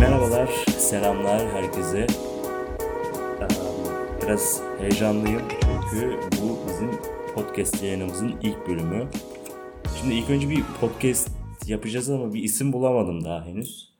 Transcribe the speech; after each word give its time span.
Merhabalar, 0.00 0.48
selamlar 0.78 1.52
herkese. 1.52 2.06
Biraz 4.22 4.62
heyecanlıyım 4.80 5.42
çünkü 5.50 6.18
bu 6.42 6.58
bizim 6.68 6.90
podcast 7.34 7.82
yayınımızın 7.82 8.34
ilk 8.42 8.68
bölümü. 8.68 9.10
Şimdi 10.00 10.14
ilk 10.14 10.30
önce 10.30 10.50
bir 10.50 10.62
podcast 10.80 11.30
yapacağız 11.66 12.10
ama 12.10 12.34
bir 12.34 12.42
isim 12.42 12.72
bulamadım 12.72 13.24
daha 13.24 13.46
henüz. 13.46 13.92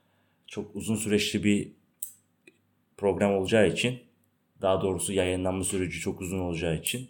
Çok 0.47 0.77
uzun 0.77 0.97
süreçli 0.97 1.45
bir 1.45 1.73
program 2.97 3.35
olacağı 3.35 3.69
için, 3.69 3.99
daha 4.63 4.83
doğrusu 4.83 5.13
yayınlanma 5.13 5.65
süreci 5.65 6.01
çok 6.01 6.21
uzun 6.21 6.39
olacağı 6.39 6.77
için 6.77 7.09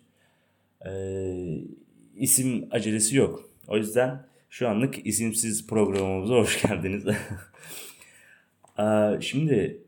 ee, 0.86 1.58
isim 2.16 2.68
acelesi 2.70 3.16
yok. 3.16 3.48
O 3.68 3.76
yüzden 3.76 4.26
şu 4.50 4.68
anlık 4.68 5.06
isimsiz 5.06 5.66
programımıza 5.66 6.34
hoş 6.34 6.62
geldiniz. 6.62 7.04
Şimdi 9.20 9.84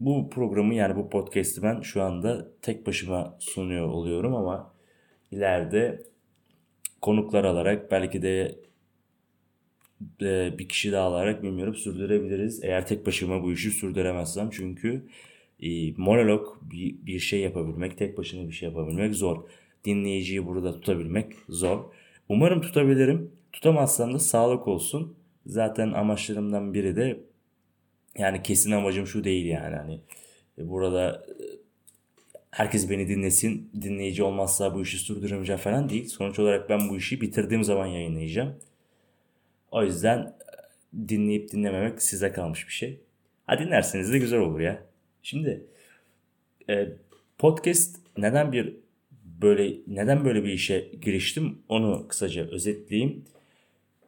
bu 0.00 0.30
programı 0.30 0.74
yani 0.74 0.96
bu 0.96 1.10
podcast'i 1.10 1.62
ben 1.62 1.80
şu 1.80 2.02
anda 2.02 2.48
tek 2.62 2.86
başıma 2.86 3.36
sunuyor 3.40 3.88
oluyorum 3.88 4.34
ama 4.34 4.74
ileride 5.30 6.02
konuklar 7.00 7.44
alarak 7.44 7.90
belki 7.90 8.22
de 8.22 8.58
bir 10.58 10.68
kişi 10.68 10.92
daha 10.92 11.06
alarak 11.06 11.42
bilmiyorum 11.42 11.74
sürdürebiliriz. 11.74 12.64
Eğer 12.64 12.86
tek 12.86 13.06
başıma 13.06 13.42
bu 13.42 13.52
işi 13.52 13.70
sürdüremezsem 13.70 14.50
çünkü 14.50 15.06
e, 15.60 15.92
monolog 15.96 16.46
bir 17.06 17.18
şey 17.18 17.40
yapabilmek, 17.40 17.98
tek 17.98 18.18
başına 18.18 18.48
bir 18.48 18.52
şey 18.52 18.68
yapabilmek 18.68 19.14
zor. 19.14 19.48
Dinleyiciyi 19.84 20.46
burada 20.46 20.72
tutabilmek 20.72 21.32
zor. 21.48 21.84
Umarım 22.28 22.60
tutabilirim. 22.60 23.30
Tutamazsam 23.52 24.14
da 24.14 24.18
sağlık 24.18 24.68
olsun. 24.68 25.16
Zaten 25.46 25.92
amaçlarımdan 25.92 26.74
biri 26.74 26.96
de 26.96 27.20
yani 28.18 28.42
kesin 28.42 28.70
amacım 28.70 29.06
şu 29.06 29.24
değil 29.24 29.46
yani 29.46 29.76
hani 29.76 30.00
e, 30.58 30.68
burada 30.68 31.26
e, 31.28 31.34
herkes 32.50 32.90
beni 32.90 33.08
dinlesin 33.08 33.70
dinleyici 33.82 34.22
olmazsa 34.22 34.74
bu 34.74 34.82
işi 34.82 34.98
sürdüremeyeceğim 34.98 35.60
falan 35.60 35.88
değil. 35.88 36.08
Sonuç 36.08 36.38
olarak 36.38 36.70
ben 36.70 36.88
bu 36.88 36.96
işi 36.96 37.20
bitirdiğim 37.20 37.64
zaman 37.64 37.86
yayınlayacağım. 37.86 38.56
O 39.70 39.84
yüzden 39.84 40.18
e, 40.18 41.08
dinleyip 41.08 41.52
dinlememek 41.52 42.02
size 42.02 42.32
kalmış 42.32 42.68
bir 42.68 42.72
şey. 42.72 43.00
Ha 43.46 43.58
dinlerseniz 43.58 44.12
de 44.12 44.18
güzel 44.18 44.40
olur 44.40 44.60
ya. 44.60 44.82
Şimdi 45.22 45.66
podcast 47.38 47.96
neden 48.18 48.52
bir 48.52 48.76
böyle 49.42 49.76
neden 49.86 50.24
böyle 50.24 50.44
bir 50.44 50.52
işe 50.52 50.90
giriştim 51.02 51.58
onu 51.68 52.08
kısaca 52.08 52.50
özetleyeyim. 52.50 53.24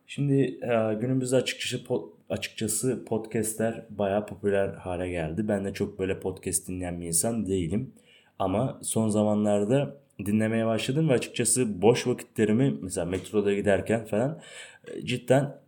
Şimdi 0.06 0.60
günümüzde 1.00 1.36
açıkçası 1.36 1.84
açıkçası 2.30 3.04
podcastler 3.04 3.86
bayağı 3.90 4.26
popüler 4.26 4.68
hale 4.68 5.08
geldi. 5.08 5.48
Ben 5.48 5.64
de 5.64 5.72
çok 5.72 5.98
böyle 5.98 6.20
podcast 6.20 6.68
dinleyen 6.68 7.00
bir 7.00 7.06
insan 7.06 7.46
değilim. 7.46 7.92
Ama 8.38 8.80
son 8.82 9.08
zamanlarda 9.08 9.96
dinlemeye 10.18 10.66
başladım 10.66 11.08
ve 11.08 11.12
açıkçası 11.12 11.82
boş 11.82 12.06
vakitlerimi 12.06 12.78
mesela 12.82 13.04
metroda 13.04 13.54
giderken 13.54 14.04
falan 14.04 14.40
e, 14.88 15.06
cidden 15.06 15.58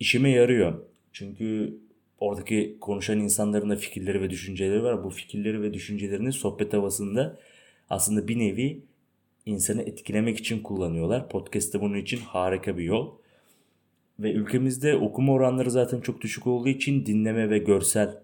işime 0.00 0.30
yarıyor. 0.30 0.80
Çünkü 1.12 1.78
oradaki 2.18 2.76
konuşan 2.80 3.18
insanların 3.18 3.70
da 3.70 3.76
fikirleri 3.76 4.22
ve 4.22 4.30
düşünceleri 4.30 4.82
var. 4.82 5.04
Bu 5.04 5.10
fikirleri 5.10 5.62
ve 5.62 5.74
düşüncelerini 5.74 6.32
sohbet 6.32 6.72
havasında 6.72 7.38
aslında 7.90 8.28
bir 8.28 8.38
nevi 8.38 8.82
insanı 9.46 9.82
etkilemek 9.82 10.38
için 10.38 10.62
kullanıyorlar. 10.62 11.28
Podcast 11.28 11.74
de 11.74 11.80
bunun 11.80 11.96
için 11.96 12.18
harika 12.18 12.78
bir 12.78 12.84
yol. 12.84 13.19
Ve 14.20 14.32
ülkemizde 14.32 14.96
okuma 14.96 15.32
oranları 15.32 15.70
zaten 15.70 16.00
çok 16.00 16.20
düşük 16.20 16.46
olduğu 16.46 16.68
için 16.68 17.06
dinleme 17.06 17.50
ve 17.50 17.58
görsel 17.58 18.18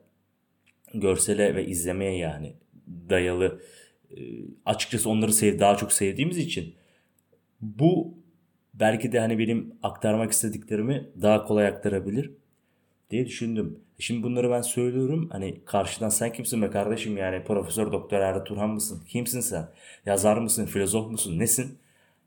görsele 0.94 1.54
ve 1.54 1.66
izlemeye 1.66 2.18
yani 2.18 2.54
dayalı 3.10 3.60
e, 4.10 4.16
açıkçası 4.66 5.10
onları 5.10 5.32
sev 5.32 5.58
daha 5.58 5.76
çok 5.76 5.92
sevdiğimiz 5.92 6.38
için 6.38 6.74
bu 7.60 8.14
belki 8.74 9.12
de 9.12 9.20
hani 9.20 9.38
benim 9.38 9.74
aktarmak 9.82 10.32
istediklerimi 10.32 11.10
daha 11.22 11.44
kolay 11.44 11.66
aktarabilir 11.66 12.30
diye 13.10 13.26
düşündüm. 13.26 13.80
Şimdi 13.98 14.22
bunları 14.22 14.50
ben 14.50 14.62
söylüyorum. 14.62 15.28
Hani 15.32 15.64
karşıdan 15.64 16.08
sen 16.08 16.32
kimsin 16.32 16.62
be 16.62 16.70
kardeşim 16.70 17.16
yani 17.16 17.44
Profesör 17.44 17.92
Doktor 17.92 18.20
Erda 18.20 18.44
Turhan 18.44 18.70
mısın? 18.70 19.02
Kimsin 19.08 19.40
sen? 19.40 19.68
Yazar 20.06 20.36
mısın? 20.36 20.66
Filozof 20.66 21.10
musun? 21.10 21.38
Nesin? 21.38 21.78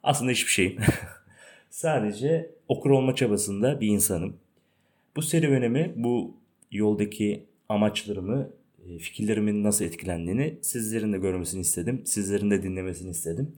Aslında 0.03 0.31
hiçbir 0.31 0.51
şeyim. 0.51 0.77
Sadece 1.69 2.51
okur 2.67 2.89
olma 2.89 3.15
çabasında 3.15 3.81
bir 3.81 3.87
insanım. 3.87 4.35
Bu 5.15 5.21
serüvenimi, 5.21 5.93
bu 5.95 6.35
yoldaki 6.71 7.45
amaçlarımı, 7.69 8.49
e, 8.85 8.97
fikirlerimin 8.97 9.63
nasıl 9.63 9.85
etkilendiğini 9.85 10.57
sizlerin 10.61 11.13
de 11.13 11.17
görmesini 11.17 11.61
istedim. 11.61 12.01
Sizlerin 12.05 12.51
de 12.51 12.63
dinlemesini 12.63 13.09
istedim. 13.09 13.55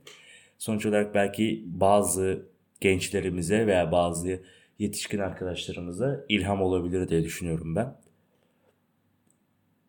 Sonuç 0.58 0.86
olarak 0.86 1.16
belki 1.16 1.64
bazı 1.66 2.46
gençlerimize 2.82 3.68
veya 3.68 3.92
bazı 3.92 4.40
yetişkin 4.80 5.20
arkadaşlarımıza 5.20 6.26
ilham 6.30 6.62
olabilir 6.62 7.10
diye 7.10 7.24
düşünüyorum 7.24 7.76
ben. 7.76 7.96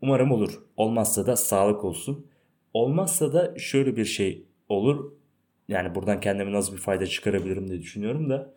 Umarım 0.02 0.32
olur. 0.32 0.62
Olmazsa 0.76 1.26
da 1.26 1.36
sağlık 1.36 1.84
olsun. 1.84 2.26
Olmazsa 2.74 3.32
da 3.32 3.58
şöyle 3.58 3.96
bir 3.96 4.04
şey 4.04 4.44
olur. 4.68 5.12
Yani 5.72 5.94
buradan 5.94 6.20
kendime 6.20 6.52
nasıl 6.52 6.72
bir 6.72 6.80
fayda 6.80 7.06
çıkarabilirim 7.06 7.68
diye 7.68 7.80
düşünüyorum 7.82 8.30
da. 8.30 8.54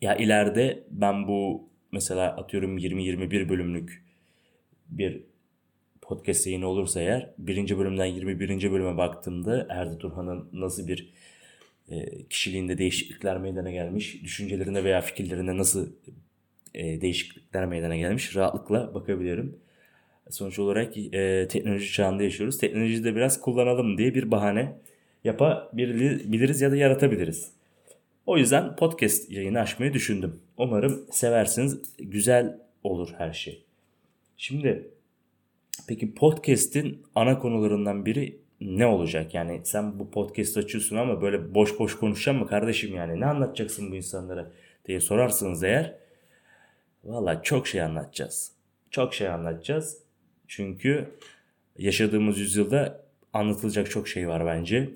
Ya 0.00 0.16
ileride 0.16 0.84
ben 0.90 1.28
bu 1.28 1.68
mesela 1.92 2.36
atıyorum 2.36 2.78
20-21 2.78 3.48
bölümlük 3.48 4.04
bir 4.88 5.22
podcast 6.02 6.46
yayını 6.46 6.66
olursa 6.66 7.00
eğer 7.00 7.30
birinci 7.38 7.78
bölümden 7.78 8.04
21. 8.04 8.72
bölüme 8.72 8.96
baktığımda 8.96 9.66
Erdi 9.70 9.98
Turhan'ın 9.98 10.48
nasıl 10.52 10.88
bir 10.88 11.12
e, 11.90 12.24
kişiliğinde 12.30 12.78
değişiklikler 12.78 13.38
meydana 13.38 13.70
gelmiş, 13.70 14.22
düşüncelerinde 14.22 14.84
veya 14.84 15.00
fikirlerinde 15.00 15.56
nasıl 15.56 15.92
e, 16.74 17.00
değişiklikler 17.00 17.66
meydana 17.66 17.96
gelmiş 17.96 18.36
rahatlıkla 18.36 18.94
bakabilirim. 18.94 19.56
Sonuç 20.30 20.58
olarak 20.58 20.96
e, 20.96 21.48
teknoloji 21.48 21.92
çağında 21.92 22.22
yaşıyoruz. 22.22 22.58
Teknolojiyi 22.58 23.04
de 23.04 23.16
biraz 23.16 23.40
kullanalım 23.40 23.98
diye 23.98 24.14
bir 24.14 24.30
bahane 24.30 24.78
yapabiliriz 25.24 26.60
ya 26.60 26.70
da 26.70 26.76
yaratabiliriz. 26.76 27.50
O 28.26 28.38
yüzden 28.38 28.76
podcast 28.76 29.30
yayını 29.30 29.60
açmayı 29.60 29.92
düşündüm. 29.92 30.40
Umarım 30.56 31.06
seversiniz. 31.10 31.82
Güzel 31.98 32.58
olur 32.82 33.14
her 33.18 33.32
şey. 33.32 33.64
Şimdi 34.36 34.90
peki 35.88 36.14
podcast'in 36.14 37.02
ana 37.14 37.38
konularından 37.38 38.06
biri 38.06 38.38
ne 38.60 38.86
olacak? 38.86 39.34
Yani 39.34 39.60
sen 39.64 39.98
bu 39.98 40.10
podcast 40.10 40.56
açıyorsun 40.56 40.96
ama 40.96 41.22
böyle 41.22 41.54
boş 41.54 41.78
boş 41.78 41.96
konuşacaksın 41.96 42.42
mı 42.42 42.48
kardeşim 42.48 42.96
yani? 42.96 43.20
Ne 43.20 43.26
anlatacaksın 43.26 43.90
bu 43.90 43.96
insanlara 43.96 44.50
diye 44.86 45.00
sorarsınız 45.00 45.64
eğer. 45.64 45.94
Valla 47.04 47.42
çok 47.42 47.66
şey 47.66 47.82
anlatacağız. 47.82 48.52
Çok 48.90 49.14
şey 49.14 49.28
anlatacağız. 49.28 50.02
Çünkü 50.48 51.08
yaşadığımız 51.78 52.38
yüzyılda 52.38 53.04
anlatılacak 53.32 53.90
çok 53.90 54.08
şey 54.08 54.28
var 54.28 54.46
bence 54.46 54.90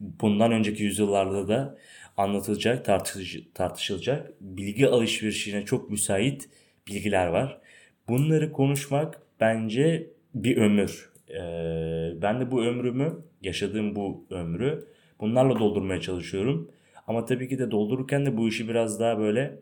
bundan 0.00 0.52
önceki 0.52 0.82
yüzyıllarda 0.82 1.48
da 1.48 1.78
anlatılacak, 2.16 2.84
tartış, 2.84 3.38
tartışılacak 3.54 4.32
bilgi 4.40 4.88
alışverişine 4.88 5.64
çok 5.64 5.90
müsait 5.90 6.48
bilgiler 6.88 7.26
var. 7.26 7.60
Bunları 8.08 8.52
konuşmak 8.52 9.22
bence 9.40 10.10
bir 10.34 10.56
ömür. 10.56 11.10
Ee, 11.30 12.22
ben 12.22 12.40
de 12.40 12.50
bu 12.50 12.64
ömrümü, 12.64 13.24
yaşadığım 13.42 13.96
bu 13.96 14.26
ömrü 14.30 14.88
bunlarla 15.20 15.58
doldurmaya 15.58 16.00
çalışıyorum. 16.00 16.70
Ama 17.06 17.24
tabii 17.24 17.48
ki 17.48 17.58
de 17.58 17.70
doldururken 17.70 18.26
de 18.26 18.36
bu 18.36 18.48
işi 18.48 18.68
biraz 18.68 19.00
daha 19.00 19.18
böyle 19.18 19.60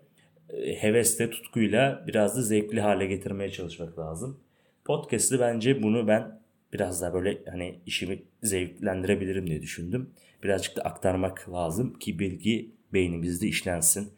e, 0.49 0.83
hevesle, 0.83 1.31
tutkuyla 1.31 2.05
biraz 2.07 2.37
da 2.37 2.43
zevkli 2.43 2.81
hale 2.81 3.07
getirmeye 3.07 3.51
çalışmak 3.51 3.99
lazım. 3.99 4.41
Podcast'ı 4.85 5.41
bence 5.41 5.83
bunu 5.83 6.09
ben 6.09 6.41
biraz 6.75 7.03
daha 7.03 7.15
böyle 7.15 7.39
hani 7.51 7.81
işimi 7.87 8.23
zevklendirebilirim 8.43 9.47
diye 9.47 9.63
düşündüm. 9.63 10.11
Birazcık 10.43 10.77
da 10.77 10.83
aktarmak 10.83 11.51
lazım 11.53 11.99
ki 11.99 12.19
bilgi 12.19 12.71
beynimizde 12.93 13.47
işlensin 13.47 14.13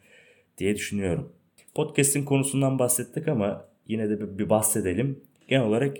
diye 0.57 0.75
düşünüyorum. 0.75 1.33
Podcast'in 1.75 2.25
konusundan 2.25 2.79
bahsettik 2.79 3.27
ama 3.27 3.69
yine 3.87 4.09
de 4.09 4.39
bir 4.39 4.49
bahsedelim. 4.49 5.23
Genel 5.47 5.65
olarak 5.65 5.97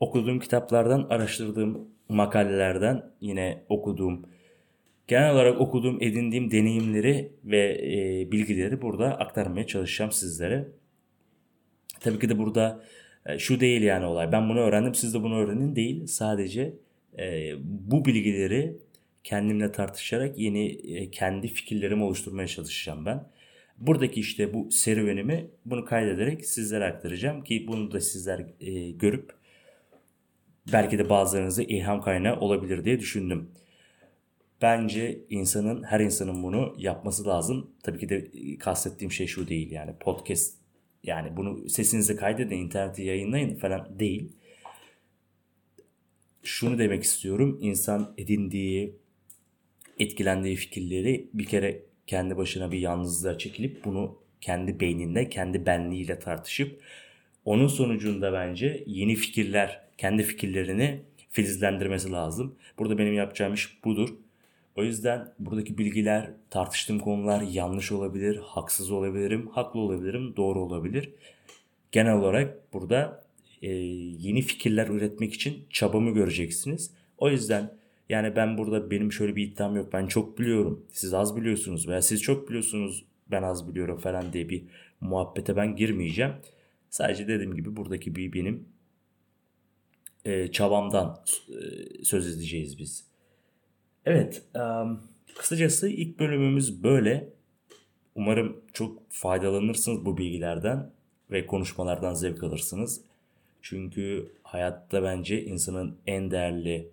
okuduğum 0.00 0.40
kitaplardan, 0.40 1.06
araştırdığım 1.10 1.88
makalelerden 2.08 3.02
yine 3.20 3.64
okuduğum 3.68 4.26
genel 5.08 5.34
olarak 5.34 5.60
okuduğum, 5.60 6.02
edindiğim 6.02 6.50
deneyimleri 6.50 7.32
ve 7.44 7.78
e, 7.82 8.32
bilgileri 8.32 8.82
burada 8.82 9.18
aktarmaya 9.18 9.66
çalışacağım 9.66 10.12
sizlere. 10.12 10.68
Tabii 12.00 12.18
ki 12.18 12.28
de 12.28 12.38
burada 12.38 12.82
şu 13.38 13.60
değil 13.60 13.82
yani 13.82 14.06
olay. 14.06 14.32
Ben 14.32 14.48
bunu 14.48 14.60
öğrendim 14.60 14.94
siz 14.94 15.14
de 15.14 15.22
bunu 15.22 15.38
öğrenin 15.38 15.76
değil. 15.76 16.06
Sadece 16.06 16.74
e, 17.18 17.52
bu 17.64 18.04
bilgileri 18.04 18.76
kendimle 19.24 19.72
tartışarak 19.72 20.38
yeni 20.38 20.66
e, 20.66 21.10
kendi 21.10 21.48
fikirlerimi 21.48 22.04
oluşturmaya 22.04 22.48
çalışacağım 22.48 23.06
ben. 23.06 23.28
Buradaki 23.78 24.20
işte 24.20 24.54
bu 24.54 24.70
serüvenimi 24.70 25.50
bunu 25.64 25.84
kaydederek 25.84 26.46
sizlere 26.46 26.84
aktaracağım 26.84 27.44
ki 27.44 27.66
bunu 27.68 27.92
da 27.92 28.00
sizler 28.00 28.46
e, 28.60 28.90
görüp 28.90 29.32
belki 30.72 30.98
de 30.98 31.08
bazılarınıza 31.08 31.62
ilham 31.62 32.02
kaynağı 32.02 32.40
olabilir 32.40 32.84
diye 32.84 33.00
düşündüm. 33.00 33.50
Bence 34.62 35.18
insanın, 35.30 35.82
her 35.82 36.00
insanın 36.00 36.42
bunu 36.42 36.74
yapması 36.78 37.26
lazım. 37.26 37.70
Tabii 37.82 37.98
ki 37.98 38.08
de 38.08 38.16
e, 38.16 38.58
kastettiğim 38.58 39.12
şey 39.12 39.26
şu 39.26 39.48
değil 39.48 39.70
yani 39.70 39.92
podcast 40.00 40.65
yani 41.06 41.36
bunu 41.36 41.68
sesinizi 41.68 42.16
kaydedin, 42.16 42.56
internete 42.56 43.02
yayınlayın 43.04 43.54
falan 43.54 43.98
değil. 43.98 44.32
Şunu 46.42 46.78
demek 46.78 47.02
istiyorum. 47.02 47.58
İnsan 47.60 48.14
edindiği, 48.18 48.96
etkilendiği 49.98 50.56
fikirleri 50.56 51.30
bir 51.34 51.44
kere 51.44 51.82
kendi 52.06 52.36
başına 52.36 52.72
bir 52.72 52.78
yalnızlığa 52.78 53.38
çekilip 53.38 53.84
bunu 53.84 54.18
kendi 54.40 54.80
beyninde, 54.80 55.28
kendi 55.28 55.66
benliğiyle 55.66 56.18
tartışıp 56.18 56.82
onun 57.44 57.68
sonucunda 57.68 58.32
bence 58.32 58.84
yeni 58.86 59.14
fikirler, 59.14 59.82
kendi 59.98 60.22
fikirlerini 60.22 61.02
filizlendirmesi 61.30 62.12
lazım. 62.12 62.56
Burada 62.78 62.98
benim 62.98 63.14
yapacağım 63.14 63.54
iş 63.54 63.84
budur. 63.84 64.08
O 64.76 64.84
yüzden 64.84 65.34
buradaki 65.38 65.78
bilgiler, 65.78 66.30
tartıştığım 66.50 66.98
konular 66.98 67.42
yanlış 67.42 67.92
olabilir, 67.92 68.40
haksız 68.42 68.90
olabilirim, 68.90 69.48
haklı 69.48 69.80
olabilirim, 69.80 70.36
doğru 70.36 70.60
olabilir. 70.60 71.10
Genel 71.92 72.14
olarak 72.14 72.72
burada 72.72 73.24
e, 73.62 73.68
yeni 74.18 74.42
fikirler 74.42 74.86
üretmek 74.88 75.34
için 75.34 75.66
çabamı 75.70 76.10
göreceksiniz. 76.10 76.90
O 77.18 77.30
yüzden 77.30 77.76
yani 78.08 78.36
ben 78.36 78.58
burada 78.58 78.90
benim 78.90 79.12
şöyle 79.12 79.36
bir 79.36 79.48
iddiam 79.48 79.76
yok. 79.76 79.92
Ben 79.92 80.06
çok 80.06 80.38
biliyorum. 80.38 80.86
Siz 80.92 81.14
az 81.14 81.36
biliyorsunuz 81.36 81.88
veya 81.88 82.02
siz 82.02 82.22
çok 82.22 82.48
biliyorsunuz 82.48 83.04
ben 83.30 83.42
az 83.42 83.68
biliyorum 83.68 83.98
falan 83.98 84.32
diye 84.32 84.48
bir 84.48 84.64
muhabbete 85.00 85.56
ben 85.56 85.76
girmeyeceğim. 85.76 86.32
Sadece 86.90 87.28
dediğim 87.28 87.54
gibi 87.54 87.76
buradaki 87.76 88.16
bir 88.16 88.32
benim 88.32 88.68
e, 90.24 90.50
çabamdan 90.52 91.24
e, 91.48 92.04
söz 92.04 92.36
edeceğiz 92.36 92.78
biz. 92.78 93.15
Evet, 94.06 94.42
um, 94.54 95.00
kısacası 95.38 95.88
ilk 95.88 96.18
bölümümüz 96.18 96.82
böyle. 96.82 97.28
Umarım 98.14 98.60
çok 98.72 99.02
faydalanırsınız 99.10 100.04
bu 100.04 100.18
bilgilerden 100.18 100.90
ve 101.30 101.46
konuşmalardan 101.46 102.14
zevk 102.14 102.42
alırsınız. 102.42 103.00
Çünkü 103.62 104.32
hayatta 104.42 105.02
bence 105.02 105.44
insanın 105.44 105.96
en 106.06 106.30
değerli 106.30 106.88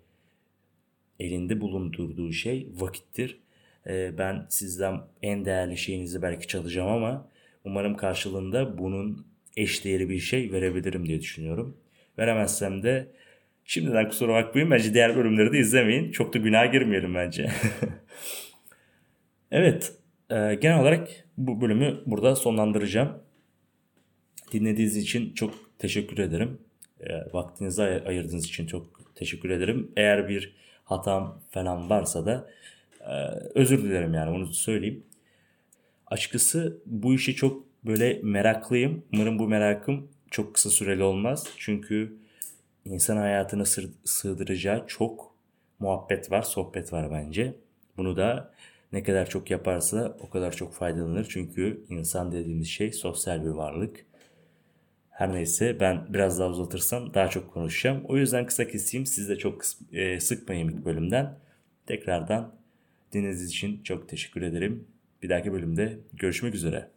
elinde 1.20 1.60
bulundurduğu 1.60 2.32
şey 2.32 2.68
vakittir. 2.74 3.40
Ben 3.88 4.46
sizden 4.48 5.00
en 5.22 5.44
değerli 5.44 5.76
şeyinizi 5.76 6.22
belki 6.22 6.46
çalacağım 6.46 6.88
ama 6.88 7.28
umarım 7.64 7.96
karşılığında 7.96 8.78
bunun 8.78 9.26
eşdeğeri 9.56 10.08
bir 10.08 10.18
şey 10.18 10.52
verebilirim 10.52 11.06
diye 11.06 11.20
düşünüyorum. 11.20 11.76
Veremezsem 12.18 12.82
de 12.82 13.08
şimdiden 13.64 14.08
kusura 14.08 14.34
bakmayın 14.34 14.70
bence 14.70 14.94
diğer 14.94 15.16
bölümleri 15.16 15.52
de 15.52 15.58
izlemeyin. 15.58 16.12
Çok 16.12 16.34
da 16.34 16.38
günah 16.38 16.72
girmeyelim 16.72 17.14
bence. 17.14 17.50
evet 19.50 19.92
e, 20.30 20.54
genel 20.54 20.80
olarak 20.80 21.08
bu 21.36 21.60
bölümü 21.60 22.00
burada 22.06 22.36
sonlandıracağım. 22.36 23.22
Dinlediğiniz 24.52 24.96
için 24.96 25.34
çok 25.34 25.78
teşekkür 25.78 26.18
ederim. 26.18 26.58
E, 27.00 27.32
vaktinizi 27.32 27.82
ayırdığınız 27.82 28.44
için 28.44 28.66
çok 28.66 29.14
teşekkür 29.14 29.50
ederim. 29.50 29.92
Eğer 29.96 30.28
bir 30.28 30.56
hatam 30.84 31.40
falan 31.50 31.90
varsa 31.90 32.26
da 32.26 32.50
e, 33.00 33.12
özür 33.54 33.84
dilerim 33.84 34.14
yani 34.14 34.30
onu 34.30 34.46
söyleyeyim. 34.46 35.04
Açıkçası 36.06 36.78
bu 36.86 37.14
işi 37.14 37.34
çok 37.34 37.64
böyle 37.84 38.20
meraklıyım. 38.22 39.04
Umarım 39.12 39.38
bu 39.38 39.48
merakım 39.48 40.08
çok 40.30 40.54
kısa 40.54 40.70
süreli 40.70 41.02
olmaz. 41.02 41.46
Çünkü 41.58 42.23
insan 42.84 43.16
hayatına 43.16 43.64
sığdıracağı 44.04 44.86
çok 44.86 45.34
muhabbet 45.78 46.30
var, 46.30 46.42
sohbet 46.42 46.92
var 46.92 47.10
bence. 47.10 47.54
Bunu 47.96 48.16
da 48.16 48.54
ne 48.92 49.02
kadar 49.02 49.28
çok 49.28 49.50
yaparsa 49.50 50.16
o 50.20 50.30
kadar 50.30 50.52
çok 50.52 50.74
faydalanır. 50.74 51.26
Çünkü 51.30 51.84
insan 51.88 52.32
dediğimiz 52.32 52.68
şey 52.68 52.92
sosyal 52.92 53.44
bir 53.44 53.50
varlık. 53.50 54.06
Her 55.10 55.32
neyse 55.32 55.80
ben 55.80 56.14
biraz 56.14 56.38
daha 56.38 56.48
uzatırsam 56.48 57.14
daha 57.14 57.28
çok 57.28 57.52
konuşacağım. 57.52 58.04
O 58.08 58.16
yüzden 58.16 58.46
kısa 58.46 58.68
keseyim. 58.68 59.06
Siz 59.06 59.28
de 59.28 59.36
çok 59.36 59.62
e, 59.92 60.20
sıkmayın 60.20 60.68
ilk 60.68 60.84
bölümden. 60.84 61.38
Tekrardan 61.86 62.54
dinlediğiniz 63.12 63.44
için 63.44 63.82
çok 63.82 64.08
teşekkür 64.08 64.42
ederim. 64.42 64.88
Bir 65.22 65.28
dahaki 65.28 65.52
bölümde 65.52 65.98
görüşmek 66.12 66.54
üzere. 66.54 66.93